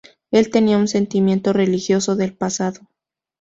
[0.31, 2.89] Él tenía un sentimiento religioso del pasado.